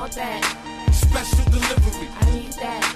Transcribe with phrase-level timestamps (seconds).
[0.00, 0.88] want that.
[0.92, 2.08] Special delivery.
[2.20, 2.89] I need that.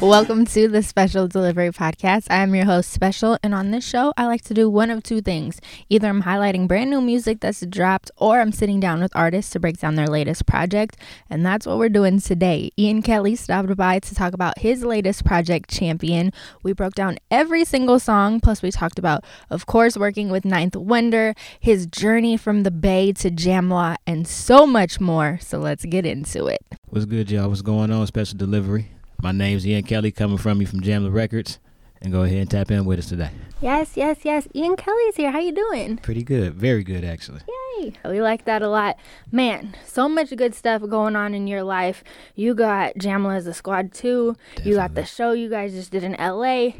[0.00, 2.28] Welcome to the Special Delivery Podcast.
[2.30, 5.02] I am your host, Special, and on this show, I like to do one of
[5.02, 5.60] two things.
[5.90, 9.60] Either I'm highlighting brand new music that's dropped, or I'm sitting down with artists to
[9.60, 10.96] break down their latest project,
[11.28, 12.70] and that's what we're doing today.
[12.78, 16.32] Ian Kelly stopped by to talk about his latest project, Champion.
[16.62, 20.76] We broke down every single song, plus, we talked about, of course, working with Ninth
[20.76, 25.38] Wonder, his journey from the Bay to Jamla, and so much more.
[25.42, 26.64] So let's get into it.
[26.88, 27.50] What's good, y'all?
[27.50, 28.06] What's going on?
[28.06, 28.88] Special Delivery.
[29.22, 31.58] My name's Ian Kelly, coming from you from Jamla Records,
[32.00, 33.30] and go ahead and tap in with us today.
[33.60, 34.48] Yes, yes, yes.
[34.54, 35.30] Ian Kelly's here.
[35.30, 35.98] How you doing?
[35.98, 36.54] Pretty good.
[36.54, 37.40] Very good, actually.
[37.78, 37.92] Yay.
[38.06, 38.96] We like that a lot.
[39.30, 42.02] Man, so much good stuff going on in your life.
[42.34, 44.36] You got Jamla as a squad too.
[44.54, 44.70] Definitely.
[44.70, 46.70] You got the show you guys just did in LA.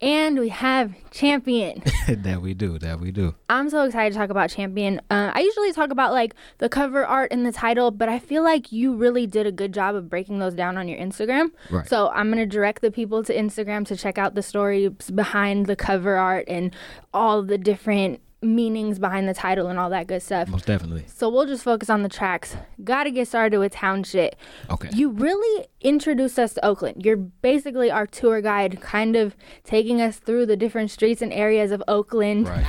[0.00, 1.82] And we have Champion.
[2.08, 2.78] that we do.
[2.78, 3.34] That we do.
[3.50, 4.98] I'm so excited to talk about Champion.
[5.10, 8.42] Uh, I usually talk about like the cover art and the title, but I feel
[8.42, 11.50] like you really did a good job of breaking those down on your Instagram.
[11.70, 11.86] Right.
[11.86, 15.66] So I'm going to direct the people to Instagram to check out the stories behind
[15.66, 16.74] the cover art art and
[17.12, 20.48] all the different meanings behind the title and all that good stuff.
[20.48, 21.04] Most definitely.
[21.06, 22.56] So we'll just focus on the tracks.
[22.82, 24.36] Gotta get started with town shit.
[24.70, 24.88] Okay.
[24.92, 27.04] You really introduced us to Oakland.
[27.04, 31.70] You're basically our tour guide, kind of taking us through the different streets and areas
[31.70, 32.48] of Oakland.
[32.48, 32.64] Right.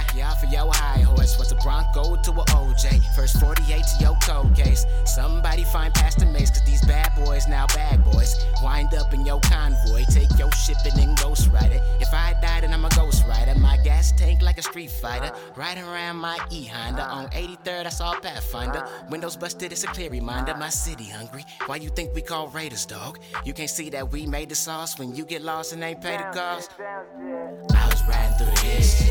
[1.22, 3.00] Was a Bronco to a OJ.
[3.16, 4.88] First 48 to your cold case.
[5.06, 8.44] Somebody find Pastor Mase, cause these bad boys now bad boys.
[8.64, 10.04] Wind up in your convoy.
[10.10, 11.84] Take your shipping and ghost ride it.
[12.00, 13.54] If I die, then I'm a ghost rider.
[13.60, 15.32] My gas tank like a street fighter.
[15.56, 17.04] Riding around my E Honda.
[17.04, 18.84] On 83rd, I saw a Pathfinder.
[19.12, 20.56] Windows busted, it's a clear reminder.
[20.58, 21.46] My city hungry.
[21.68, 23.20] Why you think we call Raiders, dog?
[23.46, 26.18] You can't see that we made the sauce when you get lost and ain't pay
[26.18, 26.72] the cost.
[26.80, 29.04] I was riding through the east,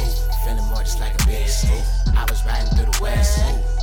[0.45, 2.00] feeling more just like a beast.
[2.21, 3.39] I was riding through the west,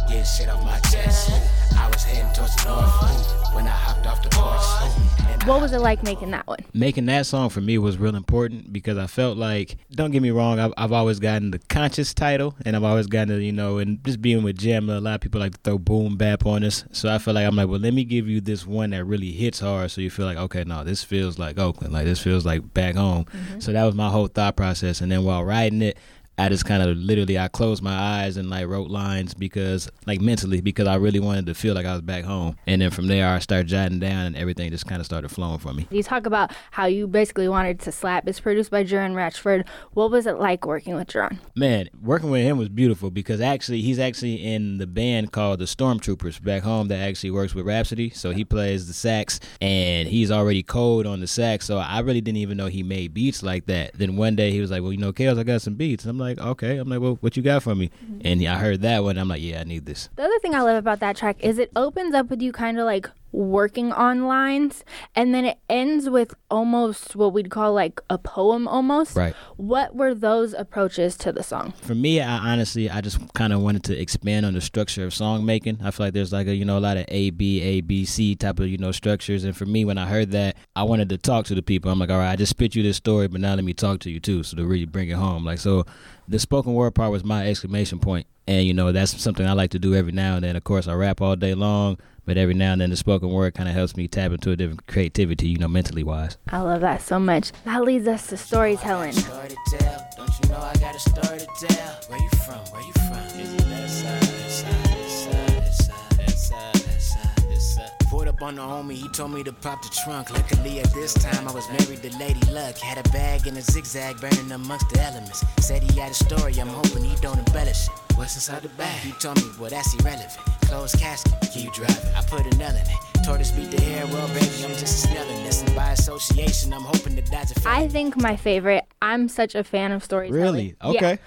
[0.08, 1.32] getting shit off my chest.
[1.76, 5.48] I was heading towards the north when I hopped off the porch.
[5.48, 6.60] What was it like making that one?
[6.74, 10.30] Making that song for me was real important because I felt like, don't get me
[10.30, 14.04] wrong, I've, I've always gotten the conscious title and I've always gotten, you know, and
[14.04, 16.84] just being with Jam, a lot of people like to throw boom bap on us.
[16.92, 19.32] So I feel like I'm like, well, let me give you this one that really
[19.32, 21.94] hits hard so you feel like, okay, no, this feels like Oakland.
[21.94, 23.26] Like this feels like back home.
[23.26, 23.62] Mm-hmm.
[23.62, 25.02] So that was my whole thought process.
[25.02, 25.98] And then while writing it,
[26.40, 30.22] I just kind of literally I closed my eyes and like wrote lines because like
[30.22, 32.56] mentally because I really wanted to feel like I was back home.
[32.68, 35.58] And then from there I started jotting down and everything just kind of started flowing
[35.58, 35.88] for me.
[35.90, 38.28] You talk about how you basically wanted to slap.
[38.28, 39.66] It's produced by Jerron Ratchford.
[39.94, 41.40] What was it like working with Jerron?
[41.56, 45.66] Man, working with him was beautiful because actually he's actually in the band called the
[45.66, 48.12] Stormtroopers back home that actually works with Rapsody.
[48.12, 51.66] So he plays the sax and he's already cold on the sax.
[51.66, 53.94] So I really didn't even know he made beats like that.
[53.96, 56.12] Then one day he was like, "Well, you know, Kells, I got some beats." And
[56.12, 56.78] I'm like like, okay.
[56.78, 57.90] I'm like, well, what you got for me?
[58.04, 58.22] Mm-hmm.
[58.26, 59.18] And I heard that one.
[59.18, 60.10] I'm like, yeah, I need this.
[60.16, 62.80] The other thing I love about that track is it opens up with you kind
[62.80, 64.84] of like working on lines
[65.16, 69.16] and then it ends with almost what we'd call like a poem almost.
[69.16, 69.36] Right.
[69.58, 71.74] What were those approaches to the song?
[71.82, 75.14] For me i honestly i just kind of wanted to expand on the structure of
[75.14, 77.62] song making i feel like there's like a you know a lot of a b
[77.62, 80.56] a b c type of you know structures and for me when i heard that
[80.76, 81.92] i wanted to talk to the people.
[81.92, 84.00] I'm like all right i just spit you this story but now let me talk
[84.02, 85.46] to you too so to really bring it home.
[85.46, 85.86] Like so
[86.28, 89.72] the spoken word part was my exclamation point and you know that's something i like
[89.72, 90.56] to do every now and then.
[90.56, 93.56] Of course i rap all day long but every now and then the spoken word
[93.56, 96.38] kind of helps me tap into a different creativity, you know, mentally wise.
[96.50, 97.54] I love that so much.
[97.64, 99.14] That leads us to storytelling.
[99.14, 100.08] Story to tell.
[100.18, 101.94] Don't you know I got a story to tell?
[102.10, 102.60] Where you from?
[102.74, 103.40] Where you from?
[103.40, 107.62] Is it that side, that side, that side, that side, that side, that side, that
[107.62, 107.92] side?
[108.10, 110.30] Pulled up on the homie, he told me to pop the trunk.
[110.30, 112.78] Luckily at this time I was married to Lady Luck.
[112.78, 115.46] Had a bag and a zigzag burning amongst the elements.
[115.62, 117.94] Said he had a story, I'm hoping he don't embellish it.
[118.18, 119.00] What's inside the bag?
[119.00, 120.57] He told me, well that's irrelevant.
[120.68, 122.16] Closed casket, can you drive it?
[122.16, 122.88] I put an L in it.
[123.26, 125.64] Tortoise beat the hare, well baby, I'm just a snell in this.
[125.64, 129.64] And by association, I'm hoping to dodge a I think my favorite, I'm such a
[129.64, 130.42] fan of storytelling.
[130.42, 130.76] Really?
[130.84, 131.12] Okay.
[131.12, 131.18] Yeah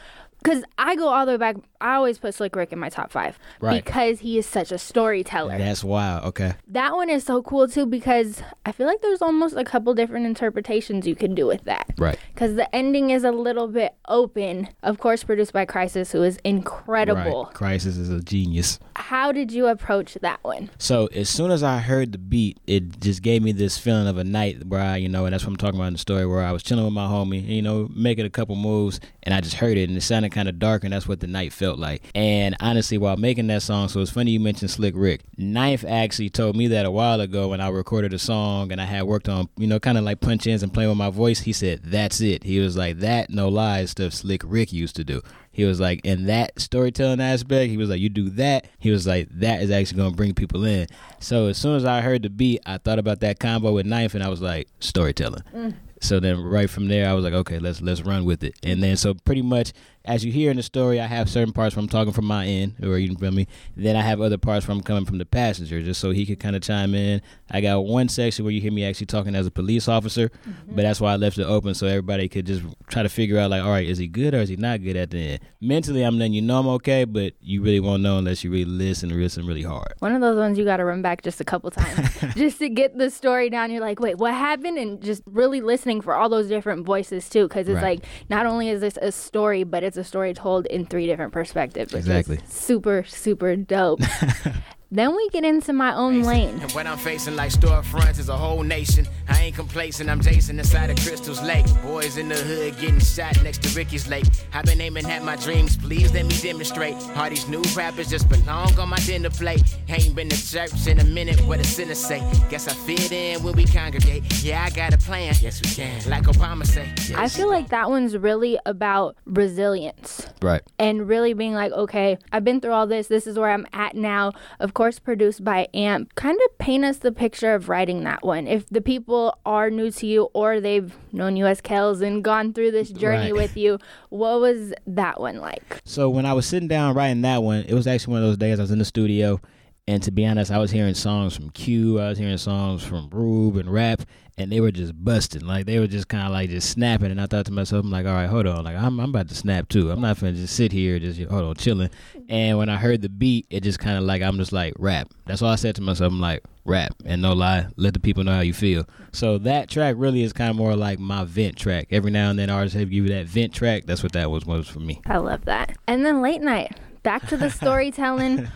[0.43, 1.57] because I go all the way back.
[1.81, 3.83] I always put Slick Rick in my top five right.
[3.83, 5.57] because he is such a storyteller.
[5.57, 6.25] That's wild.
[6.27, 6.55] Okay.
[6.69, 10.27] That one is so cool too because I feel like there's almost a couple different
[10.27, 11.91] interpretations you can do with that.
[11.97, 12.19] Right.
[12.35, 14.69] Because the ending is a little bit open.
[14.83, 17.45] Of course, produced by Khrysis, who is incredible.
[17.45, 17.55] Right.
[17.55, 18.79] Khrysis is a genius.
[18.97, 20.71] How did you approach that one?
[20.79, 24.19] So as soon as I heard the beat, it just gave me this feeling of
[24.19, 26.27] a night where I, you know, and that's what I'm talking about in the story,
[26.27, 29.35] where I was chilling with my homie, and, you know, making a couple moves, and
[29.35, 31.53] I just heard it, and it sounded kind of dark, and that's what the night
[31.53, 32.03] felt like.
[32.15, 35.23] And honestly, while making that song, so it's funny you mentioned Slick Rick.
[35.37, 38.85] Knife actually told me that a while ago when I recorded a song and I
[38.85, 41.41] had worked on, you know, kind of like punch ins and playing with my voice.
[41.41, 45.05] He said, "That's it." He was like, "That no lies stuff Slick Rick used to
[45.05, 45.23] do."
[45.53, 48.67] He was like, in that storytelling aspect, he was like, you do that.
[48.79, 50.87] He was like, that is actually going to bring people in.
[51.19, 54.15] So as soon as I heard the beat, I thought about that combo with Knife,
[54.15, 55.43] and I was like, storytelling.
[55.53, 55.75] Mm.
[56.01, 58.55] So then right from there, I was like, okay, let's let's run with it.
[58.63, 59.73] And then so pretty much
[60.05, 62.47] as you hear in the story, I have certain parts where I'm talking from my
[62.47, 63.47] end, or you feel me.
[63.77, 66.41] Then I have other parts where I'm coming from the passenger, just so he could
[66.41, 67.21] kind of chime in.
[67.51, 70.75] I got one section where you hear me actually talking as a police officer, mm-hmm.
[70.75, 73.51] but that's why I left it open so everybody could just try to figure out
[73.51, 75.41] like, all right, is he good or is he not good at the end?
[75.61, 78.65] Mentally, I'm letting you know I'm okay, but you really won't know unless you really
[78.65, 79.95] listen and listen really hard.
[79.99, 82.71] One of those ones you got to run back just a couple times just to
[82.71, 83.71] get the story down.
[83.71, 84.79] You're like, wait, what happened?
[84.79, 88.01] And just really listening for all those different voices too, because it's right.
[88.01, 91.33] like not only is this a story, but it's a story told in three different
[91.33, 91.95] perspectives.
[91.95, 92.41] exactly.
[92.49, 94.01] super, super dope.
[94.93, 96.59] Then we get into my own lane.
[96.61, 99.07] And when I'm facing like storefronts is a whole nation.
[99.29, 101.65] I ain't complacent, I'm Jason inside of Crystal's Lake.
[101.81, 104.25] Boys in the hood getting shot next to Ricky's Lake.
[104.53, 106.97] I've been aiming at my dreams, please let me demonstrate.
[107.17, 109.63] All these new rappers just belong on my dinner plate.
[109.89, 112.19] Ain't been to church in a minute, what a sinner say.
[112.51, 114.25] Guess I fit in when we congregate.
[114.43, 115.35] Yeah, I got a plan.
[115.41, 116.11] Yes, we can.
[116.11, 116.93] Like Obama say.
[116.97, 117.13] Yes.
[117.15, 120.27] I feel like that one's really about resilience.
[120.43, 120.63] Right.
[120.81, 123.07] And really being like, okay, I've been through all this.
[123.07, 124.33] This is where I'm at now.
[124.59, 126.15] Of course, produced by Amp.
[126.15, 128.47] Kind of paint us the picture of writing that one.
[128.47, 132.55] If the people are new to you or they've known you as Kells and gone
[132.55, 133.43] through this journey right.
[133.43, 133.79] with you,
[134.09, 135.83] what was that one like?
[135.85, 138.39] So when I was sitting down writing that one, it was actually one of those
[138.39, 139.39] days I was in the studio.
[139.87, 143.09] And to be honest, I was hearing songs from Q, I was hearing songs from
[143.11, 144.03] Rube and rap,
[144.39, 145.45] and they were just busting.
[145.45, 147.11] Like they were just kind of like just snapping.
[147.11, 149.29] And I thought to myself, I'm like, all right, hold on, like I'm I'm about
[149.29, 149.91] to snap too.
[149.91, 151.91] I'm not gonna just sit here just hold on chilling.
[152.29, 155.13] And when I heard the beat, it just kind of like I'm just like rap.
[155.27, 156.13] That's all I said to myself.
[156.13, 158.87] I'm like rap and no lie, let the people know how you feel.
[159.13, 161.89] So that track really is kind of more like my vent track.
[161.91, 163.85] Every now and then artists have give you that vent track.
[163.87, 165.01] That's what that was was for me.
[165.07, 165.77] I love that.
[165.87, 168.37] And then late night back to the storytelling.
[168.37, 168.47] Tell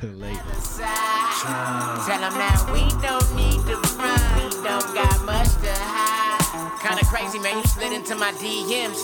[2.21, 4.21] them that we don't need to run.
[4.37, 6.81] We don't got much to hide.
[6.81, 7.59] Kinda crazy, man.
[7.59, 9.01] You slid into my DMs.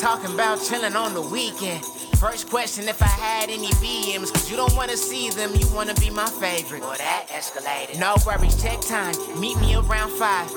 [0.00, 1.84] Talking about chilling on the weekend.
[2.18, 5.94] First question if I had any BMs, cause you don't wanna see them, you wanna
[5.94, 6.80] be my favorite.
[6.80, 7.98] Well, that escalated.
[7.98, 9.14] No worries, check time.
[9.38, 10.50] Meet me around five.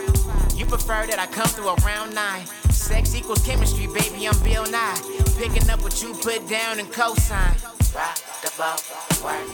[0.55, 2.45] You prefer that I come through around nine.
[2.71, 5.01] Sex equals chemistry, baby, I'm Bill Nye.
[5.37, 7.76] Picking up what you put down and cosign.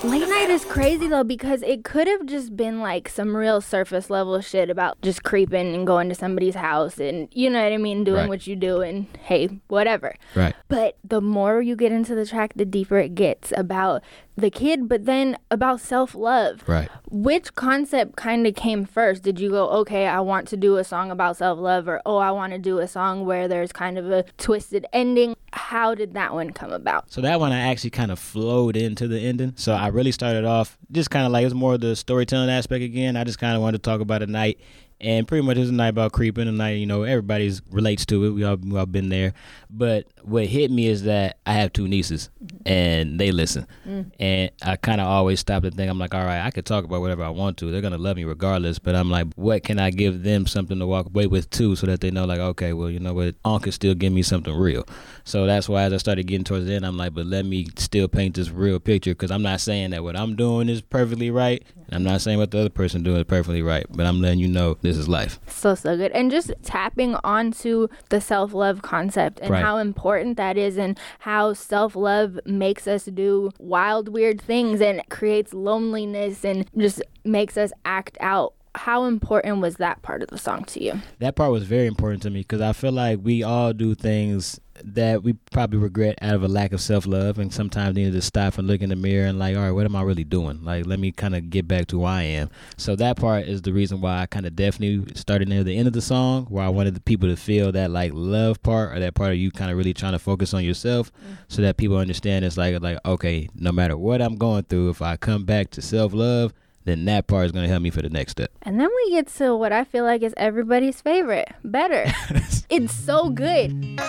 [0.03, 4.09] Late night is crazy though because it could have just been like some real surface
[4.09, 7.77] level shit about just creeping and going to somebody's house and you know what I
[7.77, 8.29] mean, doing right.
[8.29, 10.15] what you do and hey, whatever.
[10.35, 10.55] Right.
[10.67, 14.03] But the more you get into the track, the deeper it gets about
[14.35, 16.63] the kid, but then about self love.
[16.67, 16.89] Right.
[17.09, 19.23] Which concept kind of came first?
[19.23, 22.17] Did you go, okay, I want to do a song about self love, or oh,
[22.17, 25.35] I want to do a song where there's kind of a twisted ending?
[25.53, 27.11] How did that one come about?
[27.11, 29.53] So that one I actually kind of flowed into the ending.
[29.55, 32.49] So I really started off just kind of like it was more of the storytelling
[32.49, 33.15] aspect again.
[33.15, 34.59] I just kind of wanted to talk about a night
[35.01, 38.25] and pretty much it's a night about creeping, and night you know everybody's relates to
[38.25, 38.29] it.
[38.31, 39.33] We all we all been there,
[39.69, 42.29] but what hit me is that I have two nieces,
[42.65, 44.11] and they listen, mm.
[44.19, 46.85] and I kind of always stop and think I'm like, all right, I could talk
[46.85, 47.71] about whatever I want to.
[47.71, 50.87] They're gonna love me regardless, but I'm like, what can I give them something to
[50.87, 53.71] walk away with too, so that they know like, okay, well, you know what, Uncle
[53.71, 54.85] still give me something real.
[55.25, 57.67] So that's why as I started getting towards the end, I'm like, but let me
[57.77, 61.31] still paint this real picture because I'm not saying that what I'm doing is perfectly
[61.31, 61.63] right.
[61.91, 64.47] I'm not saying what the other person doing is perfectly right, but I'm letting you
[64.47, 65.39] know this is life.
[65.47, 69.63] So so good, and just tapping onto the self love concept and right.
[69.63, 75.01] how important that is, and how self love makes us do wild, weird things and
[75.09, 80.37] creates loneliness and just makes us act out how important was that part of the
[80.37, 81.01] song to you?
[81.19, 84.59] That part was very important to me because I feel like we all do things
[84.83, 88.21] that we probably regret out of a lack of self love, and sometimes need to
[88.21, 90.63] stop and look in the mirror and like, all right, what am I really doing?
[90.63, 92.49] Like, let me kind of get back to who I am.
[92.77, 95.87] So that part is the reason why I kind of definitely started near the end
[95.87, 98.99] of the song, where I wanted the people to feel that like love part or
[98.99, 101.33] that part of you kind of really trying to focus on yourself, mm-hmm.
[101.47, 105.01] so that people understand it's like like okay, no matter what I'm going through, if
[105.01, 106.53] I come back to self love,
[106.85, 108.51] then that part is going to help me for the next step.
[108.61, 112.05] And then we get to what I feel like is everybody's favorite, better.
[112.69, 113.99] it's so good.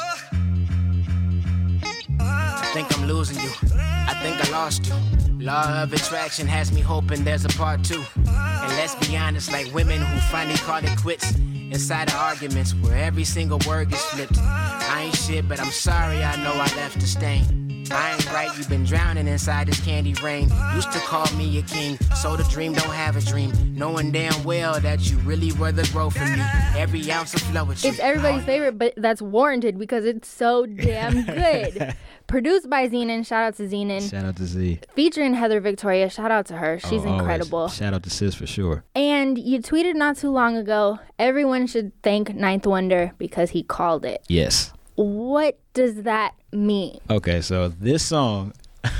[2.74, 3.50] I think I'm losing you.
[3.78, 4.94] I think I lost you.
[5.38, 8.02] Law of attraction has me hoping there's a part two.
[8.26, 11.36] And let's be honest, like women who finally call it quits
[11.70, 14.36] inside of arguments where every single word gets flipped.
[14.38, 17.63] I ain't shit, but I'm sorry I know I left a stain.
[17.90, 20.50] I ain't right, you been drowning inside this candy rain.
[20.74, 23.52] Used to call me a king, so the dream don't have a dream.
[23.76, 26.42] Knowing damn well that you really were the growth in me.
[26.76, 27.90] Every ounce of flow with you.
[27.90, 31.94] It's everybody's favorite, but that's warranted because it's so damn good.
[32.26, 33.26] Produced by Zenon.
[33.26, 34.10] Shout out to Zenon.
[34.10, 34.80] Shout out to Z.
[34.94, 36.08] Featuring Heather Victoria.
[36.08, 36.80] Shout out to her.
[36.82, 37.68] Oh, She's oh, incredible.
[37.68, 38.84] Shout out to Sis for sure.
[38.94, 44.04] And you tweeted not too long ago everyone should thank Ninth Wonder because he called
[44.04, 44.24] it.
[44.28, 44.72] Yes.
[44.94, 46.98] What does that mean?
[47.10, 48.52] Okay, so this song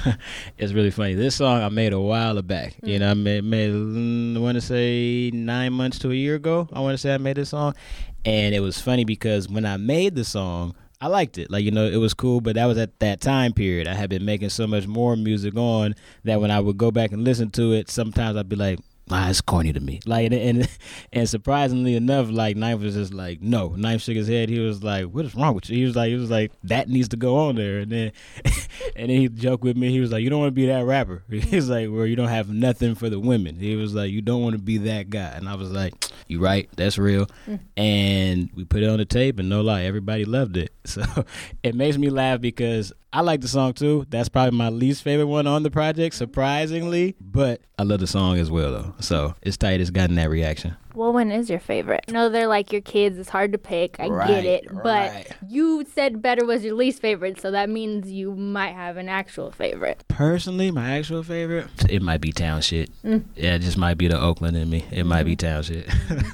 [0.59, 1.15] is really funny.
[1.15, 2.75] This song I made a while back.
[2.83, 3.01] You mm.
[3.01, 6.69] know, I made, made mm, I want to say nine months to a year ago.
[6.73, 7.75] I want to say I made this song,
[8.25, 11.51] and it was funny because when I made the song, I liked it.
[11.51, 13.87] Like, you know, it was cool, but that was at that time period.
[13.87, 17.13] I had been making so much more music on that when I would go back
[17.13, 20.01] and listen to it, sometimes I'd be like, nah, it's corny to me.
[20.07, 20.69] Like, and
[21.13, 23.69] and surprisingly enough, like Knife was just like, no.
[23.71, 24.49] Knife shook his head.
[24.49, 25.77] He was like, what is wrong with you?
[25.77, 27.81] He was like, he was like, that needs to go on there.
[27.81, 28.13] And then,
[28.97, 29.91] and then he joked with me.
[29.91, 31.23] He was like, you don't want to be that rapper.
[31.31, 33.57] He's like, well, you don't have nothing for the women.
[33.57, 35.33] He was like, you don't want to be that guy.
[35.35, 35.95] And I was like,
[36.27, 37.27] you right, that's real.
[37.47, 37.61] Mm.
[37.77, 40.73] And we put it on the tape, and no lie, everybody loved it.
[40.87, 41.03] So
[41.65, 44.07] it makes me laugh because I like the song too.
[44.11, 47.15] That's probably my least favorite one on the project, surprisingly.
[47.21, 48.95] But I love the song as well, though.
[48.99, 49.81] So it's tight.
[49.81, 50.77] It's gotten that reaction.
[50.95, 52.07] Well, one is your favorite?
[52.09, 53.17] No, they're like your kids.
[53.17, 54.01] It's hard to pick.
[54.01, 54.67] I right, get it.
[54.69, 55.27] But right.
[55.49, 59.53] you said better was your least favorite, so that means you might have an actual
[59.53, 60.03] favorite.
[60.09, 62.91] Personally, my actual favorite, it might be Town Shit.
[63.05, 63.27] Mm.
[63.37, 64.79] Yeah, it just might be the Oakland in me.
[64.91, 65.09] It mm-hmm.
[65.09, 65.37] might be.
[65.37, 65.89] Town Shit.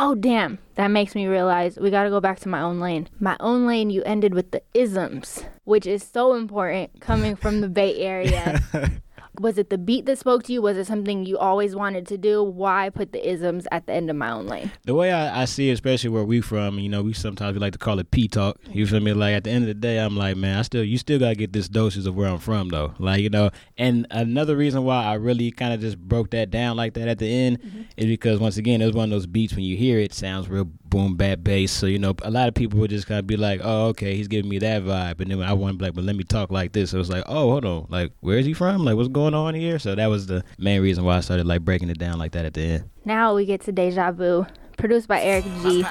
[0.00, 0.60] Oh, damn.
[0.76, 3.08] That makes me realize we got to go back to my own lane.
[3.18, 7.68] My own lane, you ended with the isms, which is so important coming from the
[7.68, 8.62] Bay Area.
[9.38, 10.62] was it the beat that spoke to you?
[10.62, 12.42] Was it something you always wanted to do?
[12.42, 14.72] Why put the isms at the end of my own lane?
[14.84, 17.60] The way I, I see it, especially where we from, you know, we sometimes we
[17.60, 18.58] like to call it P talk.
[18.70, 19.12] You feel me?
[19.12, 21.34] Like at the end of the day, I'm like, man, I still you still gotta
[21.34, 22.94] get this doses of where I'm from though.
[22.98, 26.76] Like, you know, and another reason why I really kind of just broke that down
[26.76, 27.82] like that at the end mm-hmm.
[27.96, 30.14] is because once again, it was one of those beats when you hear it, it
[30.14, 31.72] sounds real boom bap bass.
[31.72, 34.16] So you know, a lot of people would just kind of be like, "Oh, okay,
[34.16, 36.24] he's giving me that vibe." And then I want to be like, "But let me
[36.24, 38.84] talk like this." So it was like, "Oh, hold on, like where is he from?
[38.84, 41.64] Like what's going on here?" So that was the main reason why I started like
[41.64, 42.90] breaking it down like that at the end.
[43.04, 44.46] Now we get to deja vu
[44.78, 45.82] produced by Eric G.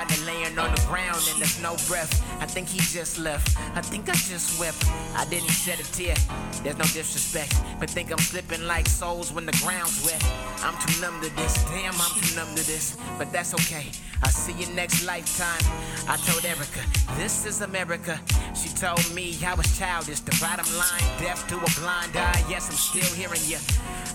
[1.61, 2.23] no breath.
[2.41, 3.57] I think he just left.
[3.75, 4.83] I think I just wept.
[5.15, 6.15] I didn't shed a tear.
[6.63, 10.23] There's no disrespect, but think I'm slipping like souls when the ground's wet.
[10.63, 11.63] I'm too numb to this.
[11.65, 12.97] Damn, I'm too numb to this.
[13.17, 13.91] But that's okay.
[14.23, 15.61] I'll see you next lifetime.
[16.07, 16.81] I told Erica,
[17.17, 18.19] this is America.
[18.55, 20.21] She told me I was childish.
[20.21, 22.43] The bottom line, deaf to a blind eye.
[22.49, 23.59] Yes, I'm still hearing you.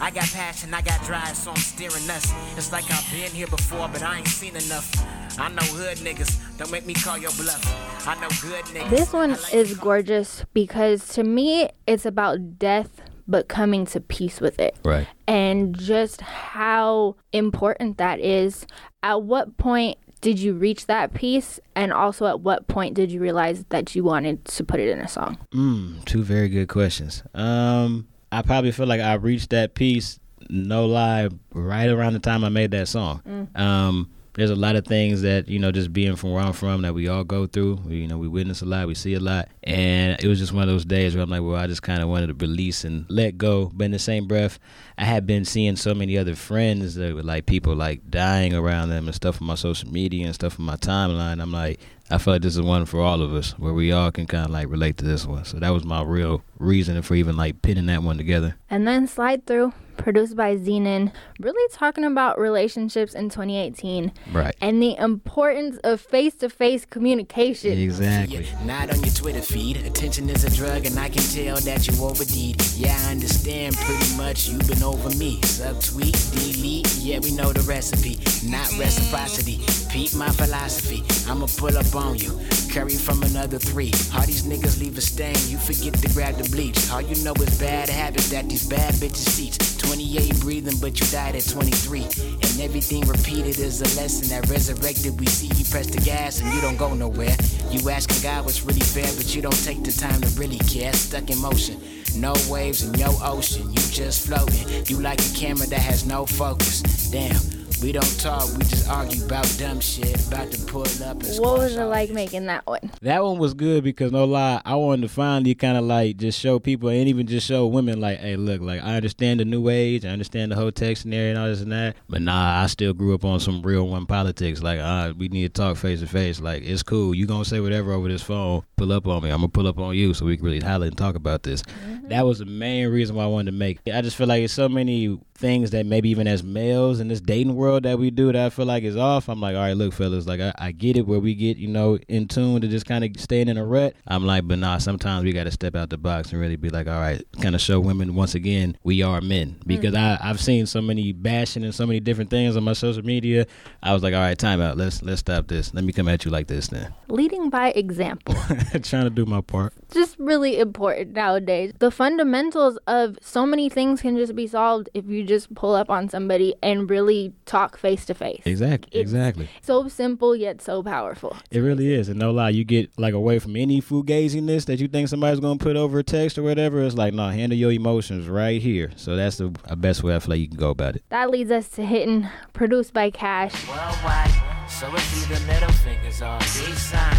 [0.00, 2.32] I got passion, I got drive, so I'm steering us.
[2.56, 4.61] It's like I've been here before, but I ain't seen enough.
[4.70, 8.06] I know hood niggas, don't make me call your bluff.
[8.06, 8.90] I know good niggas.
[8.90, 14.40] This one like is gorgeous because to me, it's about death but coming to peace
[14.40, 14.76] with it.
[14.84, 15.06] Right.
[15.26, 18.66] And just how important that is.
[19.02, 21.58] At what point did you reach that peace?
[21.74, 25.00] And also, at what point did you realize that you wanted to put it in
[25.00, 25.38] a song?
[25.52, 27.22] Mm, two very good questions.
[27.34, 32.44] Um, I probably feel like I reached that peace, no lie, right around the time
[32.44, 33.22] I made that song.
[33.26, 33.58] Mm.
[33.58, 36.82] Um, there's a lot of things that you know just being from where I'm from
[36.82, 37.80] that we all go through.
[37.84, 40.52] We, you know, we witness a lot, we see a lot, and it was just
[40.52, 42.84] one of those days where I'm like, well, I just kind of wanted to release
[42.84, 43.70] and let go.
[43.74, 44.58] But in the same breath,
[44.98, 48.88] I had been seeing so many other friends that were like people like dying around
[48.88, 51.40] them and stuff on my social media and stuff on my timeline.
[51.40, 54.12] I'm like, I feel like this is one for all of us, where we all
[54.12, 55.44] can kind of like relate to this one.
[55.44, 58.56] So that was my real reason for even like pinning that one together.
[58.68, 64.54] And then slide through, produced by Zenon, really talking about relationships in 2018, right?
[64.60, 67.78] And the importance of face-to-face communication.
[67.78, 68.46] Exactly.
[68.64, 69.78] Not on your Twitter feed.
[69.78, 72.60] Attention is a drug, and I can tell that you overdeed.
[72.76, 74.48] Yeah, I understand pretty much.
[74.48, 75.40] You've been over me.
[75.42, 76.94] Subtweet, delete.
[76.96, 78.18] Yeah, we know the recipe.
[78.48, 79.60] Not reciprocity.
[79.90, 81.02] Peep my philosophy.
[81.30, 82.38] I'ma pull up on you.
[82.72, 83.92] Curry from another three.
[84.14, 85.36] All these niggas leave a stain.
[85.46, 86.90] You forget to grab the bleach.
[86.90, 89.58] All you know is bad habits that these bad bitches teach.
[89.76, 92.00] 28 breathing, but you died at 23.
[92.00, 95.20] And everything repeated is a lesson that resurrected.
[95.20, 97.36] We see you press the gas and you don't go nowhere.
[97.70, 100.94] You asking God what's really fair, but you don't take the time to really care.
[100.94, 101.78] Stuck in motion.
[102.16, 104.86] No waves in your ocean, you just floating.
[104.86, 106.80] You like a camera that has no focus.
[107.10, 107.61] Damn.
[107.82, 110.28] We don't talk, we just argue about dumb shit.
[110.28, 112.92] About to pull up and What was it like making that one?
[113.00, 116.38] That one was good because no lie, I wanted to finally kind of like just
[116.38, 119.68] show people and even just show women like, hey, look, like I understand the new
[119.68, 122.66] age, I understand the whole tech scenario and all this and that, but nah, I
[122.68, 124.62] still grew up on some real one politics.
[124.62, 126.38] Like, uh, we need to talk face to face.
[126.40, 127.16] Like, it's cool.
[127.16, 128.62] You gonna say whatever over this phone?
[128.76, 129.30] Pull up on me.
[129.30, 131.62] I'm gonna pull up on you so we can really holler and talk about this.
[131.62, 132.08] Mm-hmm.
[132.10, 133.80] That was the main reason why I wanted to make.
[133.86, 133.94] It.
[133.96, 137.20] I just feel like it's so many things that maybe even as males in this
[137.20, 139.28] dating world that we do that I feel like is off.
[139.28, 141.66] I'm like, all right, look, fellas, like I, I get it where we get, you
[141.66, 143.94] know, in tune to just kind of staying in a rut.
[144.06, 146.70] I'm like, but nah, sometimes we got to step out the box and really be
[146.70, 150.24] like, all right, kind of show women once again we are men because mm-hmm.
[150.24, 153.46] I I've seen so many bashing and so many different things on my social media.
[153.82, 154.76] I was like, all right, time out.
[154.76, 155.74] Let's let's stop this.
[155.74, 156.94] Let me come at you like this then.
[157.08, 158.34] Leading by example.
[158.82, 159.74] Trying to do my part.
[159.92, 161.72] Just really important nowadays.
[161.80, 165.90] The fundamentals of so many things can just be solved if you just pull up
[165.90, 168.42] on somebody and really talk face to face.
[168.44, 168.90] Exactly.
[168.92, 169.48] It's exactly.
[169.62, 171.36] So simple yet so powerful.
[171.50, 172.08] It really is.
[172.08, 175.58] And no lie, you get like away from any fugaziness that you think somebody's gonna
[175.58, 176.82] put over a text or whatever.
[176.82, 178.90] It's like, no, handle your emotions right here.
[178.96, 181.04] So that's the best way I feel like you can go about it.
[181.08, 183.54] That leads us to hitting produced by Cash.
[183.68, 184.30] Worldwide,
[184.68, 187.16] so it's either middle fingers or peace sign.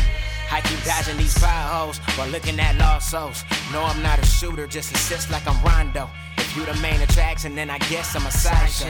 [0.51, 3.43] I keep dodging these potholes while looking at lost souls.
[3.72, 6.08] No, I'm not a shooter, just assist like I'm Rondo.
[6.55, 8.86] You the main attraction, then I guess I'm a sideshow.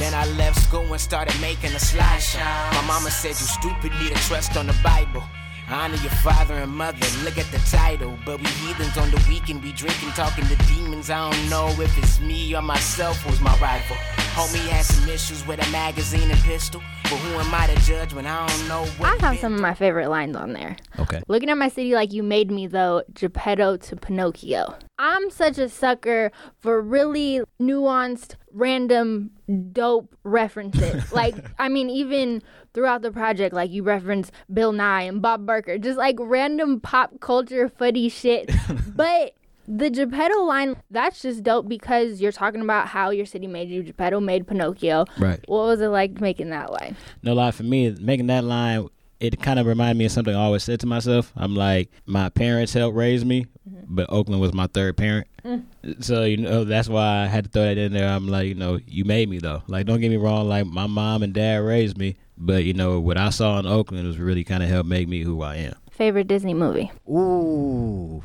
[0.00, 2.74] Then I left school and started making a slideshow.
[2.74, 5.22] My mama said you stupid, need to trust on the Bible.
[5.68, 8.18] Honor your father and mother, look at the title.
[8.26, 11.08] But we heathens on the weekend, we drinking, talking to demons.
[11.10, 13.96] I don't know if it's me or myself who's my rival.
[14.34, 16.82] Homie had some issues with a magazine and pistol.
[17.04, 19.60] But who am I to judge when I don't know what I have some of
[19.60, 20.76] my favorite lines on there.
[20.98, 21.22] Okay.
[21.28, 24.74] Looking at my city like you made me though, Geppetto to Pinocchio.
[24.98, 29.30] I'm such a sucker for really nuanced, random,
[29.72, 31.12] dope references.
[31.12, 32.42] like, I mean, even
[32.72, 37.20] throughout the project, like you reference Bill Nye and Bob Barker, just like random pop
[37.20, 38.50] culture footy shit.
[38.96, 39.34] but
[39.66, 43.82] the Geppetto line, that's just dope because you're talking about how your city made you.
[43.82, 45.06] Geppetto made Pinocchio.
[45.18, 45.40] Right.
[45.46, 46.96] What was it like making that line?
[47.22, 48.88] No lie, for me, making that line,
[49.20, 51.32] it kind of reminded me of something I always said to myself.
[51.36, 53.86] I'm like, my parents helped raise me, mm-hmm.
[53.88, 55.26] but Oakland was my third parent.
[55.44, 55.64] Mm.
[56.02, 58.08] So, you know, that's why I had to throw that in there.
[58.08, 59.62] I'm like, you know, you made me, though.
[59.66, 60.48] Like, don't get me wrong.
[60.48, 64.06] Like, my mom and dad raised me, but, you know, what I saw in Oakland
[64.06, 65.74] was really kind of helped make me who I am.
[65.90, 66.90] Favorite Disney movie?
[67.08, 68.22] Ooh,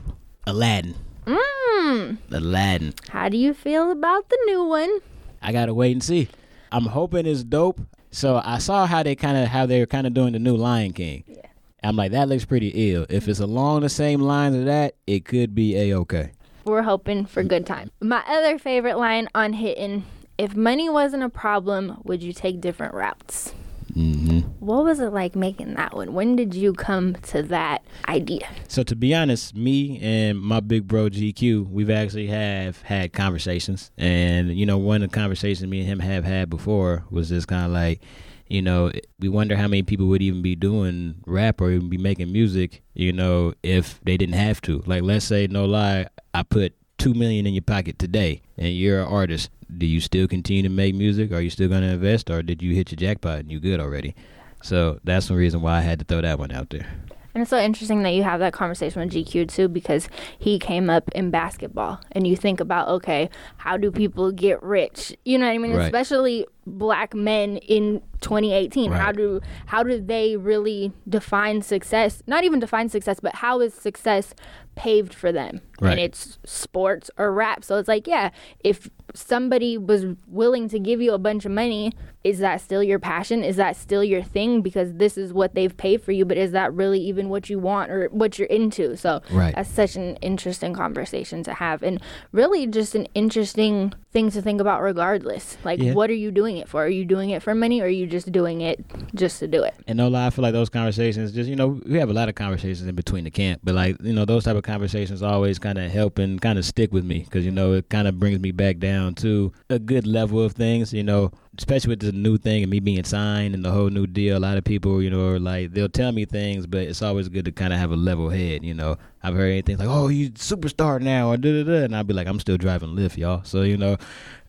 [0.47, 0.95] Aladdin.
[1.25, 2.17] Mmm.
[2.31, 2.93] Aladdin.
[3.09, 4.99] How do you feel about the new one?
[5.41, 6.29] I gotta wait and see.
[6.71, 7.79] I'm hoping it's dope.
[8.11, 10.93] So I saw how they kind of how they're kind of doing the new Lion
[10.93, 11.23] King.
[11.27, 11.45] Yeah.
[11.83, 13.05] I'm like that looks pretty ill.
[13.10, 16.32] If it's along the same lines of that, it could be a okay.
[16.69, 17.91] We're hoping for good time.
[17.99, 20.05] My other favorite line on hitting:
[20.38, 23.53] If money wasn't a problem, would you take different routes?
[23.93, 24.39] Mm-hmm.
[24.60, 26.13] What was it like making that one?
[26.13, 28.47] When did you come to that idea?
[28.67, 33.91] So to be honest, me and my big bro GQ, we've actually have had conversations,
[33.97, 37.47] and you know, one of the conversations me and him have had before was just
[37.47, 38.01] kind of like,
[38.49, 41.97] you know, we wonder how many people would even be doing rap or even be
[41.97, 44.83] making music, you know, if they didn't have to.
[44.85, 49.01] Like, let's say, no lie, I put two million in your pocket today, and you're
[49.01, 51.31] an artist do you still continue to make music?
[51.31, 53.79] Are you still going to invest, or did you hit your jackpot and you good
[53.79, 54.15] already?
[54.63, 56.88] So that's the reason why I had to throw that one out there.
[57.33, 60.09] And it's so interesting that you have that conversation with GQ too, because
[60.39, 65.15] he came up in basketball, and you think about okay, how do people get rich?
[65.23, 65.73] You know what I mean?
[65.73, 65.85] Right.
[65.85, 68.99] Especially black men in 2018 right.
[68.99, 72.21] how do how do they really define success?
[72.27, 74.34] Not even define success but how is success
[74.75, 75.62] paved for them?
[75.82, 75.91] Right.
[75.91, 77.63] and it's sports or rap.
[77.63, 81.93] So it's like yeah if somebody was willing to give you a bunch of money
[82.23, 83.43] is that still your passion?
[83.45, 84.62] Is that still your thing?
[84.62, 87.60] Because this is what they've paid for you but is that really even what you
[87.60, 88.97] want or what you're into?
[88.97, 89.55] So right.
[89.55, 92.01] that's such an interesting conversation to have and
[92.32, 95.93] really just an interesting thing to think about regardless like yeah.
[95.93, 96.84] what are you doing it for?
[96.84, 99.63] Are you doing it for money or are you just doing it just to do
[99.63, 99.76] it?
[99.88, 102.28] And no lie, I feel like those conversations just, you know, we have a lot
[102.28, 105.60] of conversations in between the camp, but like, you know, those type of conversations always
[105.60, 108.19] kind of help and kind of stick with me because, you know, it kind of
[108.19, 112.13] brings me back down to a good level of things, you know, especially with the
[112.13, 114.38] new thing and me being signed and the whole new deal.
[114.38, 117.28] A lot of people, you know, are like, they'll tell me things, but it's always
[117.28, 118.95] good to kind of have a level head, you know.
[119.22, 121.84] I've heard anything like, oh, you superstar now, or da da da.
[121.84, 123.43] And I'll be like, I'm still driving Lyft, y'all.
[123.43, 123.98] So, you know,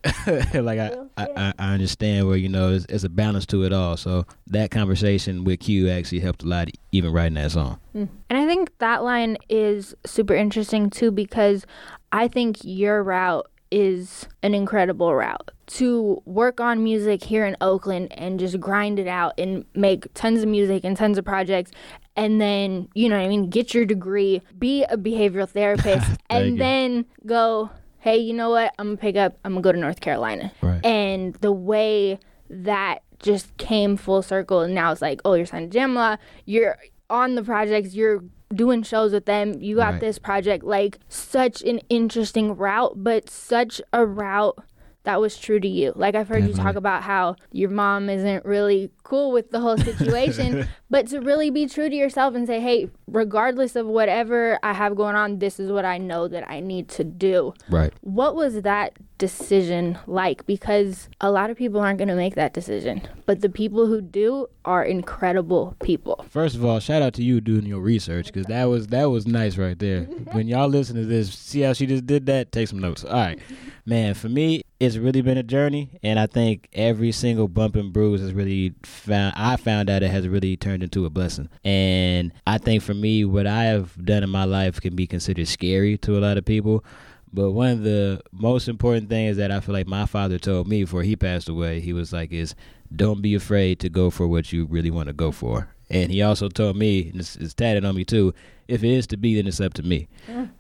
[0.55, 3.97] like I, I, I understand where you know it's, it's, a balance to it all.
[3.97, 7.81] So that conversation with Q actually helped a lot, even writing that song.
[7.95, 8.09] Mm.
[8.31, 11.67] And I think that line is super interesting too because
[12.13, 15.51] I think your route is an incredible route.
[15.67, 20.43] To work on music here in Oakland and just grind it out and make tons
[20.43, 21.71] of music and tons of projects
[22.17, 27.07] and then, you know I mean, get your degree, be a behavioral therapist, and then
[27.25, 28.75] go, hey, you know what?
[28.79, 30.53] I'm gonna pick up, I'm gonna go to North Carolina.
[30.61, 30.85] Right.
[30.85, 35.71] And the way that just came full circle and now it's like, oh, you're signed
[35.73, 36.77] to Jamla, you're
[37.11, 38.23] on the projects, you're
[38.55, 39.61] doing shows with them.
[39.61, 40.01] You got Right.
[40.01, 40.65] this project.
[40.65, 44.59] Like such an interesting route, but such a route
[45.05, 45.93] that was true to you.
[45.97, 49.79] Like I've heard you talk about how your mom isn't really cool with the whole
[49.79, 54.75] situation, but to really be true to yourself and say, "Hey, regardless of whatever I
[54.75, 57.93] have going on, this is what I know that I need to do." Right.
[58.03, 60.45] What was that decision like?
[60.47, 64.03] Because a lot of people aren't going to make that decision, but the people who
[64.03, 66.27] do are incredible people.
[66.29, 69.27] First of all, shout out to you doing your research because that was that was
[69.27, 70.03] nice right there.
[70.33, 72.53] when y'all listen to this, see how she just did that.
[72.53, 73.05] Take some notes.
[73.05, 73.39] All right,
[73.85, 74.15] man.
[74.15, 78.21] For me, it's really been a journey, and I think every single bump and bruise
[78.21, 79.35] has really found.
[79.37, 83.25] I found out it has really turned into a blessing, and I think for me,
[83.25, 86.45] what I have done in my life can be considered scary to a lot of
[86.45, 86.85] people.
[87.33, 90.83] But one of the most important things that I feel like my father told me
[90.83, 92.57] before he passed away, he was like, is
[92.95, 95.69] don't be afraid to go for what you really want to go for.
[95.91, 98.33] And he also told me, and it's, it's tatted on me too,
[98.69, 100.09] if it is to be, then it's up to me.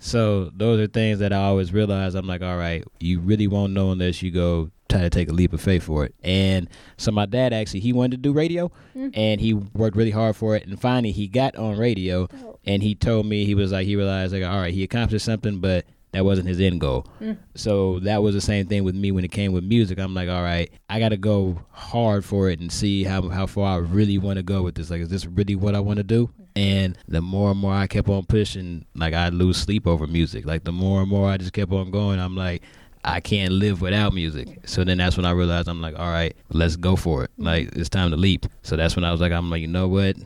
[0.01, 2.16] So those are things that I always realize.
[2.16, 5.33] I'm like, all right, you really won't know unless you go try to take a
[5.33, 6.16] leap of faith for it.
[6.25, 9.16] And so my dad actually, he wanted to do radio, mm.
[9.16, 10.66] and he worked really hard for it.
[10.66, 12.59] And finally, he got on radio, oh.
[12.64, 15.61] and he told me he was like, he realized like, all right, he accomplished something,
[15.61, 17.07] but that wasn't his end goal.
[17.20, 17.38] Mm.
[17.55, 19.99] So that was the same thing with me when it came with music.
[19.99, 23.46] I'm like, all right, I got to go hard for it and see how how
[23.46, 24.90] far I really want to go with this.
[24.90, 26.31] Like, is this really what I want to do?
[26.57, 30.46] And the more and more I kept on pushing, like I lose sleep over music.
[30.46, 32.62] Like the more and more I just kept on going, I'm like,
[33.05, 34.59] I can't live without music.
[34.66, 37.31] So then that's when I realized I'm like, all right, let's go for it.
[37.38, 38.46] Like it's time to leap.
[38.62, 40.16] So that's when I was like, I'm like, you know what,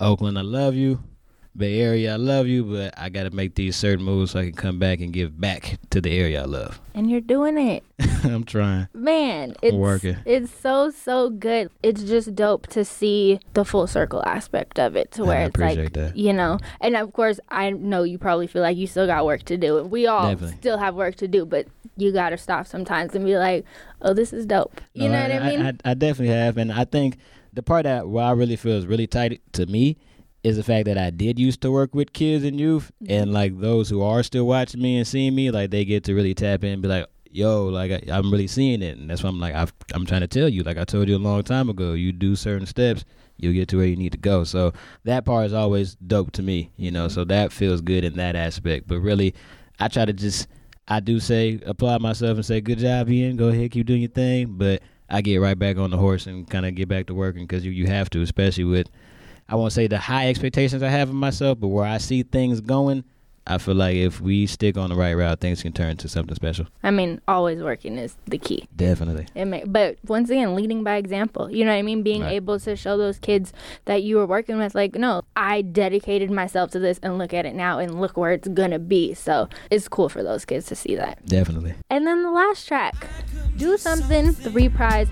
[0.00, 1.02] Oakland, I love you.
[1.56, 4.44] Bay Area, I love you, but I got to make these certain moves so I
[4.46, 6.80] can come back and give back to the area I love.
[6.94, 7.84] And you're doing it.
[8.24, 8.88] I'm trying.
[8.92, 10.16] Man, it's working.
[10.24, 11.70] it's so so good.
[11.82, 15.56] It's just dope to see the full circle aspect of it to I where it's
[15.58, 16.16] like that.
[16.16, 16.58] you know.
[16.80, 19.82] And of course, I know you probably feel like you still got work to do.
[19.84, 20.56] We all Definitely.
[20.56, 23.64] still have work to do, but you got to stop sometimes and be like,
[24.02, 25.78] "Oh, this is dope." You No, know what I mean?
[25.84, 27.18] I, I definitely have, and I think
[27.52, 29.96] the part that where I really feel is really tight to me
[30.44, 33.12] is the fact that I did used to work with kids and youth, Mm-hmm.
[33.12, 36.14] and like those who are still watching me and seeing me, like they get to
[36.14, 39.22] really tap in and be like, "Yo, like I, I'm really seeing it," and that's
[39.24, 41.42] why I'm like, I've, I'm trying to tell you, like I told you a long
[41.42, 43.04] time ago, you do certain steps.
[43.36, 44.44] You'll get to where you need to go.
[44.44, 47.08] So that part is always dope to me, you know.
[47.08, 48.86] So that feels good in that aspect.
[48.86, 49.34] But really,
[49.80, 50.46] I try to just
[50.86, 53.36] I do say applaud myself and say good job, Ian.
[53.36, 54.54] Go ahead, keep doing your thing.
[54.56, 57.44] But I get right back on the horse and kind of get back to working
[57.44, 58.88] because you you have to, especially with
[59.48, 62.60] I won't say the high expectations I have of myself, but where I see things
[62.60, 63.04] going,
[63.46, 66.34] I feel like if we stick on the right route, things can turn to something
[66.34, 66.64] special.
[66.82, 68.66] I mean, always working is the key.
[68.74, 69.26] Definitely.
[69.34, 71.50] It may, but once again, leading by example.
[71.50, 72.02] You know what I mean?
[72.02, 72.32] Being Right.
[72.32, 73.52] able to show those kids
[73.84, 77.44] that you were working with, like, no, I dedicated myself to this, and look at
[77.44, 79.12] it now, and look where it's gonna be.
[79.12, 81.26] So it's cool for those kids to see that.
[81.26, 81.74] Definitely.
[81.90, 82.94] And then the last track,
[83.58, 84.32] do something.
[84.32, 85.08] The reprise.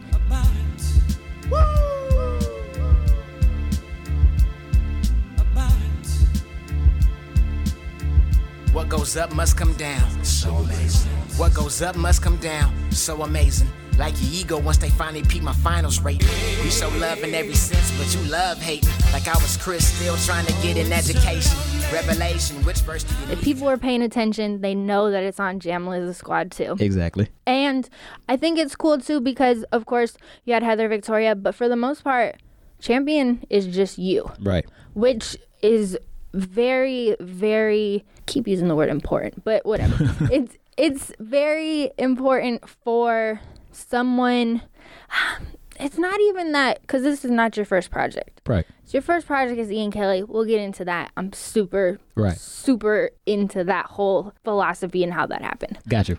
[8.72, 10.24] What goes up must come down.
[10.24, 11.10] So amazing.
[11.36, 12.74] What goes up must come down.
[12.90, 13.68] So amazing.
[13.98, 16.26] Like your ego once they finally peep my finals rating.
[16.64, 18.88] We show love in every sense, but you love hating.
[19.12, 21.58] Like I was Chris, still trying to get an education.
[21.92, 25.60] Revelation, which verse do you If people are paying attention, they know that it's on
[25.60, 26.74] Jamla the Squad too.
[26.80, 27.28] Exactly.
[27.46, 27.86] And
[28.30, 31.76] I think it's cool too because, of course, you had Heather Victoria, but for the
[31.76, 32.36] most part,
[32.80, 34.64] Champion is just you, Right.
[34.94, 35.98] which is
[36.32, 38.04] very, very.
[38.26, 39.96] Keep using the word important, but whatever.
[40.32, 43.40] it's it's very important for
[43.70, 44.62] someone.
[45.80, 48.42] It's not even that because this is not your first project.
[48.46, 48.64] Right.
[48.84, 50.22] So your first project is Ian Kelly.
[50.22, 51.10] We'll get into that.
[51.16, 52.36] I'm super, Right.
[52.36, 56.18] super into that whole philosophy and how that happened Gotcha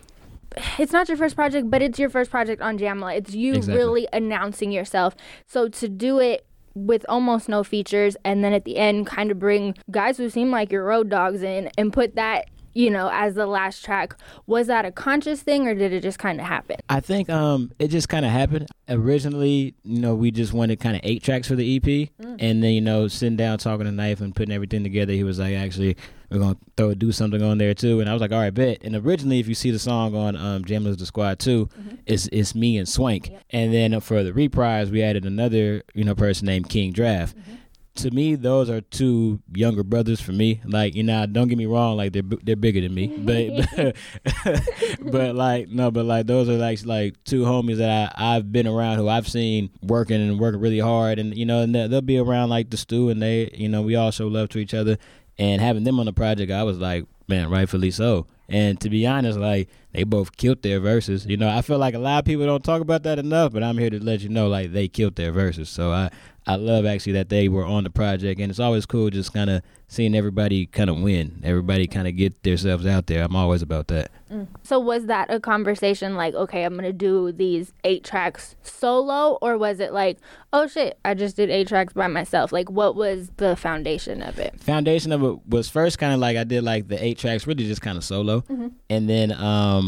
[0.78, 3.16] it's not your first project, but it's your first project on Jamla.
[3.16, 3.76] It's you Exactly.
[3.76, 5.14] really announcing yourself.
[5.46, 9.38] So to do it with almost no features and then at the end kind of
[9.38, 13.34] bring guys who seem like your road dogs in and put that you know, as
[13.34, 14.16] the last track.
[14.46, 16.76] Was that a conscious thing or did it just kind of happen?
[16.88, 18.66] I think um, it just kind of happened.
[18.88, 21.82] Originally, you know, we just wanted kind of eight tracks for the EP.
[21.82, 22.36] Mm.
[22.40, 25.38] And then, you know, sitting down, talking to Knife and putting everything together, he was
[25.38, 25.96] like, actually,
[26.30, 28.00] we're going to throw do something on there too.
[28.00, 28.82] And I was like, all right, bet.
[28.82, 31.96] And originally, if you see the song on um, Jamla's The Squad too, mm-hmm.
[32.06, 33.30] it's, it's me and Swank.
[33.30, 33.42] Yep.
[33.50, 37.36] And then for the reprise, we added another, you know, person named King Draft.
[37.36, 37.54] Mm-hmm
[37.96, 40.60] to me, those are two younger brothers for me.
[40.64, 44.62] Like, you know, don't get me wrong, like they're they're bigger than me, but but,
[45.12, 48.66] but like no, but like those are like like two homies that I I've been
[48.66, 52.18] around who I've seen working and working really hard, and you know, and they'll be
[52.18, 54.98] around like the stew, and they, you know, we all show love to each other,
[55.38, 58.26] and having them on the project, I was like, man, rightfully so.
[58.48, 61.24] And to be honest, like they both killed their verses.
[61.24, 63.62] You know, I feel like a lot of people don't talk about that enough, but
[63.62, 65.68] I'm here to let you know, like they killed their verses.
[65.68, 66.10] So I
[66.46, 69.48] I love actually that they were on the project, and it's always cool just kind
[69.48, 73.22] of seeing everybody kind of win, everybody kind of get themselves out there.
[73.22, 74.10] I'm always about that.
[74.30, 74.48] Mm.
[74.62, 79.56] So was that a conversation like, okay, I'm gonna do these eight tracks solo, or
[79.56, 80.18] was it like,
[80.52, 82.52] oh shit, I just did eight tracks by myself?
[82.52, 84.60] Like, what was the foundation of it?
[84.60, 87.66] Foundation of it was first kind of like I did like the eight tracks, really
[87.66, 88.68] just kind of solo, mm-hmm.
[88.90, 89.83] and then um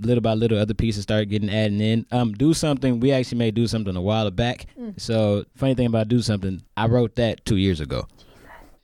[0.00, 2.06] little by little, other pieces started getting added in.
[2.10, 3.00] Um, do something.
[3.00, 4.66] We actually made do something a while back.
[4.78, 5.00] Mm.
[5.00, 8.06] So funny thing about do something, I wrote that two years ago.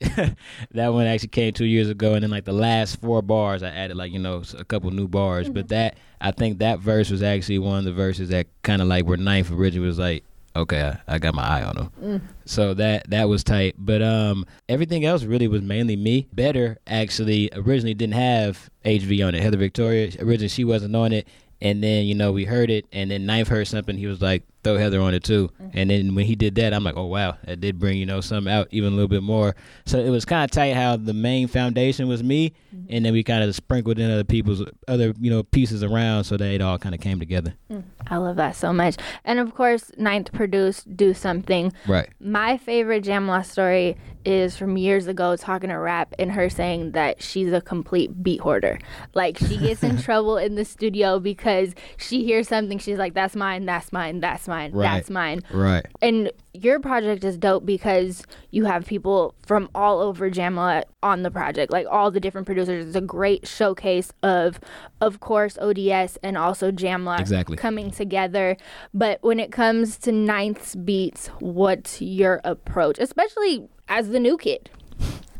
[0.72, 3.68] that one actually came two years ago, and then like the last four bars, I
[3.68, 5.46] added like you know a couple new bars.
[5.46, 5.54] Mm-hmm.
[5.54, 8.88] But that I think that verse was actually one of the verses that kind of
[8.88, 10.24] like where Ninth originally was like,
[10.56, 11.90] okay, I, I, got my eye on him.
[12.02, 12.20] Mm.
[12.44, 13.74] So that that was tight.
[13.78, 16.28] But um, everything else really was mainly me.
[16.32, 19.42] Better actually originally didn't have HV on it.
[19.42, 21.28] Heather Victoria originally she wasn't on it,
[21.60, 23.96] and then you know we heard it, and then Knife heard something.
[23.96, 25.50] He was like, throw Heather on it too.
[25.62, 25.78] Mm-hmm.
[25.78, 28.20] And then when he did that, I'm like, oh wow, that did bring you know
[28.20, 29.54] something out even a little bit more.
[29.86, 32.86] So it was kind of tight how the main foundation was me, mm-hmm.
[32.90, 36.36] and then we kind of sprinkled in other people's other you know pieces around so
[36.36, 37.54] that it all kind of came together.
[37.70, 37.84] Mm.
[38.08, 38.96] I love that so much.
[39.24, 42.08] And of course, Ninth produced "Do Something." Right.
[42.18, 47.22] My favorite Jamla story is from years ago talking to rap and her saying that
[47.22, 48.78] she's a complete beat hoarder.
[49.14, 53.36] Like she gets in trouble in the studio because she hears something, she's like, "That's
[53.36, 54.82] mine, that's mine, that's mine." Right.
[54.84, 55.42] That's mine.
[55.52, 55.84] Right.
[56.02, 61.30] And your project is dope because you have people from all over Jamla on the
[61.30, 62.86] project, like all the different producers.
[62.86, 64.60] It's a great showcase of,
[65.00, 67.56] of course, ODS and also Jamla exactly.
[67.56, 68.56] coming together.
[68.94, 74.70] But when it comes to Ninth's beats, what's your approach, especially as the new kid?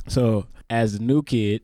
[0.08, 1.62] So, as the new kid,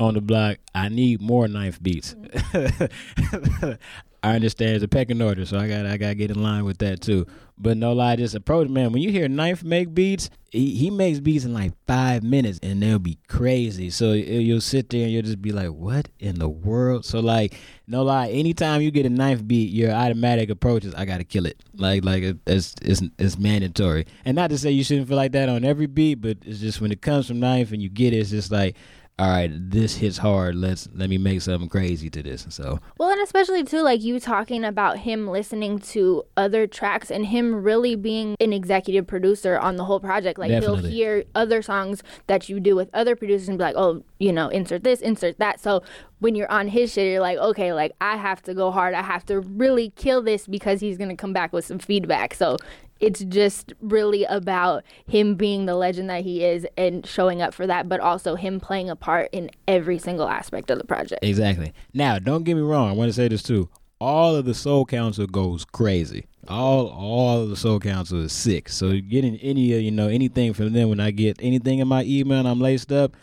[0.00, 2.14] on the block, I need more ninth beats.
[2.14, 3.72] Mm-hmm.
[4.22, 6.64] I understand it's a pecking order, so I got I got to get in line
[6.64, 7.26] with that too.
[7.56, 8.92] But no lie, just approach man.
[8.92, 12.82] When you hear Ninth make beats, he, he makes beats in like five minutes, and
[12.82, 13.90] they'll be crazy.
[13.90, 17.54] So you'll sit there and you'll just be like, "What in the world?" So like,
[17.86, 21.24] no lie, anytime you get a Ninth beat, your automatic approach is, "I got to
[21.24, 24.06] kill it." Like like it's, it's it's mandatory.
[24.24, 26.80] And not to say you shouldn't feel like that on every beat, but it's just
[26.80, 28.76] when it comes from Ninth and you get it, it's just like
[29.18, 30.54] all right, this hits hard.
[30.54, 32.46] Let's let me make something crazy to this.
[32.50, 37.26] So well, and especially too, like you talking about him listening to other tracks and
[37.26, 40.38] him really being an executive producer on the whole project.
[40.38, 40.82] Like Definitely.
[40.82, 44.32] he'll hear other songs that you do with other producers and be like, oh, you
[44.32, 45.58] know, insert this, insert that.
[45.58, 45.82] So
[46.20, 48.94] when you're on his shit, you're like, okay, like I have to go hard.
[48.94, 52.34] I have to really kill this because he's gonna come back with some feedback.
[52.34, 52.56] So
[53.00, 57.66] it's just really about him being the legend that he is and showing up for
[57.66, 61.24] that, but also him playing a part in every single aspect of the project.
[61.24, 61.72] Exactly.
[61.94, 62.90] Now, don't get me wrong.
[62.90, 63.68] I want to say this too.
[64.00, 66.26] All of the Soul Council goes crazy.
[66.46, 68.68] All all of the Soul Council is sick.
[68.68, 72.04] So getting any uh, you know anything from them when I get anything in my
[72.04, 73.16] email and I'm laced up,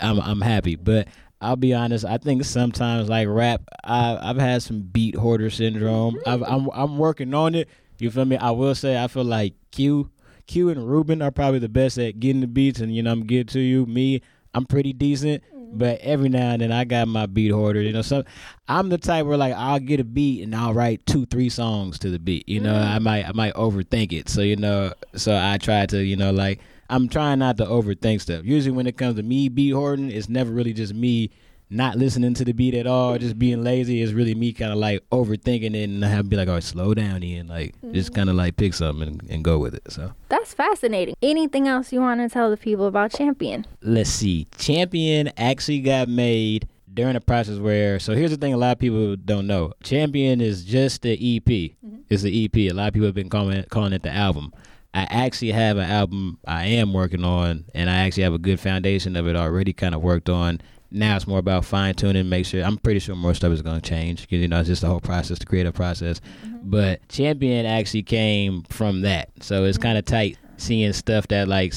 [0.00, 0.76] I'm I'm happy.
[0.76, 1.08] But
[1.42, 2.04] I'll be honest.
[2.04, 6.18] I think sometimes like rap, I, I've had some beat hoarder syndrome.
[6.26, 7.68] I've, I'm I'm working on it
[8.02, 8.36] you feel me?
[8.36, 10.10] I will say I feel like Q,
[10.46, 13.26] Q and Ruben are probably the best at getting the beats, and you know I'm
[13.26, 13.86] good to you.
[13.86, 14.22] Me,
[14.54, 15.78] I'm pretty decent, mm-hmm.
[15.78, 17.80] but every now and then I got my beat hoarder.
[17.80, 18.24] You know, so
[18.68, 21.98] I'm the type where like I'll get a beat and I'll write two, three songs
[22.00, 22.48] to the beat.
[22.48, 22.94] You know, mm-hmm.
[22.94, 24.28] I might I might overthink it.
[24.28, 26.60] So you know, so I try to you know like
[26.90, 28.44] I'm trying not to overthink stuff.
[28.44, 31.30] Usually when it comes to me beat hoarding, it's never really just me
[31.72, 34.78] not listening to the beat at all, just being lazy is really me kind of
[34.78, 37.48] like overthinking it and I have to be like, oh, slow down, Ian.
[37.48, 37.94] Like, mm-hmm.
[37.94, 39.90] just kind of like pick something and, and, go with it.
[39.90, 41.14] So that's fascinating.
[41.22, 43.66] Anything else you want to tell the people about Champion?
[43.80, 44.46] Let's see.
[44.58, 48.78] Champion actually got made during a process where, so here's the thing a lot of
[48.78, 51.44] people don't know Champion is just the EP.
[51.44, 51.96] Mm-hmm.
[52.10, 52.56] It's the EP.
[52.56, 54.52] A lot of people have been calling, calling it the album.
[54.94, 58.60] I actually have an album I am working on, and I actually have a good
[58.60, 60.60] foundation of it already kind of worked on
[60.92, 62.62] now it's more about fine tuning, make sure.
[62.62, 64.88] I'm pretty sure more stuff is going to change because you know it's just the
[64.88, 66.20] whole process, the creative process.
[66.44, 66.70] Mm-hmm.
[66.70, 69.82] But champion actually came from that, so it's mm-hmm.
[69.82, 71.74] kind of tight seeing stuff that like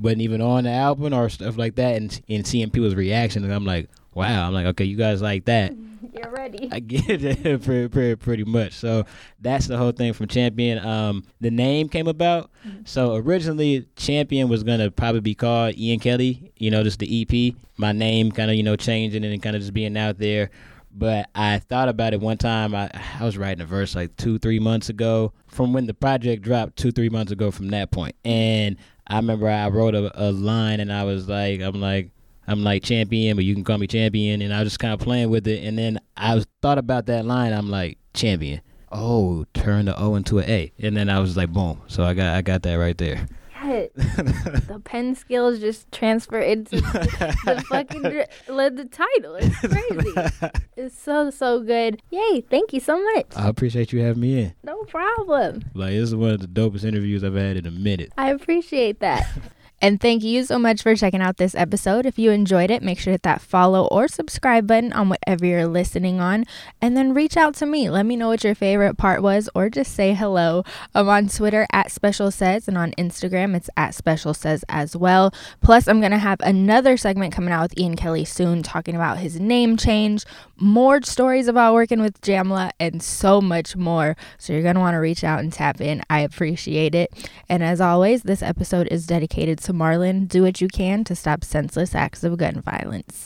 [0.00, 3.52] wasn't even on the album or stuff like that, and and seeing people's reaction, and
[3.52, 5.72] I'm like, wow, I'm like, okay, you guys like that.
[6.12, 6.68] You're ready.
[6.72, 8.72] I get it pretty, pretty, pretty much.
[8.72, 9.04] So
[9.40, 10.84] that's the whole thing from Champion.
[10.84, 12.50] Um, the name came about.
[12.66, 12.80] Mm-hmm.
[12.84, 16.52] So originally, Champion was gonna probably be called Ian Kelly.
[16.56, 17.54] You know, just the EP.
[17.76, 20.50] My name kind of you know changing and kind of just being out there.
[20.90, 22.74] But I thought about it one time.
[22.74, 26.42] I, I was writing a verse like two, three months ago from when the project
[26.42, 28.16] dropped, two, three months ago from that point.
[28.24, 28.76] And
[29.06, 32.10] I remember I wrote a, a line and I was like, I'm like,
[32.48, 34.40] I'm like champion, but you can call me champion.
[34.42, 35.62] And I was just kind of playing with it.
[35.64, 37.52] And then I was, thought about that line.
[37.52, 38.62] I'm like, champion.
[38.90, 40.72] Oh, turn the O into an A.
[40.78, 41.82] And then I was like, boom.
[41.88, 43.26] So I got I got that right there.
[43.68, 49.34] the pen skills just transfer into the, fucking led the title.
[49.34, 50.50] It's crazy.
[50.76, 52.00] it's so so good.
[52.10, 52.40] Yay!
[52.48, 53.26] Thank you so much.
[53.36, 54.54] I appreciate you having me in.
[54.62, 55.64] No problem.
[55.74, 58.12] Like this is one of the dopest interviews I've had in a minute.
[58.16, 59.26] I appreciate that.
[59.80, 62.04] And thank you so much for checking out this episode.
[62.04, 65.46] If you enjoyed it, make sure to hit that follow or subscribe button on whatever
[65.46, 66.44] you're listening on.
[66.82, 67.88] And then reach out to me.
[67.88, 70.64] Let me know what your favorite part was or just say hello.
[70.96, 75.32] I'm on Twitter at Special Says and on Instagram it's at Special Says as well.
[75.62, 79.18] Plus, I'm going to have another segment coming out with Ian Kelly soon talking about
[79.18, 80.24] his name change,
[80.56, 84.16] more stories about working with Jamla, and so much more.
[84.38, 86.02] So you're going to want to reach out and tap in.
[86.10, 87.12] I appreciate it.
[87.48, 90.26] And as always, this episode is dedicated to Marlon.
[90.26, 93.16] Do what you can to stop senseless acts of gun violence.